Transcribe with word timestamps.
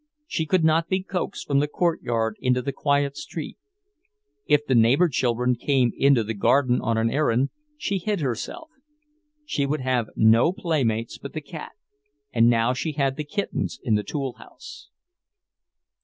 She 0.25 0.47
could 0.47 0.63
not 0.63 0.87
be 0.89 1.03
coaxed 1.03 1.45
from 1.45 1.59
the 1.59 1.67
court 1.67 2.01
yard 2.01 2.35
into 2.39 2.63
the 2.63 2.71
quiet 2.71 3.15
street. 3.15 3.59
If 4.47 4.65
the 4.65 4.73
neighbour 4.73 5.07
children 5.09 5.53
came 5.53 5.91
into 5.95 6.23
the 6.23 6.33
garden 6.33 6.81
on 6.81 6.97
an 6.97 7.11
errand, 7.11 7.51
she 7.77 7.99
hid 7.99 8.19
herself. 8.19 8.71
She 9.45 9.67
would 9.67 9.81
have 9.81 10.09
no 10.15 10.53
playmates 10.53 11.19
but 11.19 11.33
the 11.33 11.39
cat; 11.41 11.73
and 12.33 12.49
now 12.49 12.73
she 12.73 12.93
had 12.93 13.15
the 13.15 13.23
kittens 13.23 13.79
in 13.83 13.93
the 13.93 14.01
tool 14.01 14.33
house. 14.39 14.89